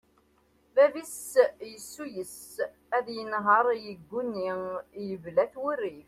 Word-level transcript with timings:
Bab-is 0.75 1.17
yessuyes 1.71 2.39
ad 2.97 3.03
t-yenher, 3.05 3.67
yegguni-t, 3.85 4.93
yebla-t 5.07 5.53
wurrif. 5.61 5.99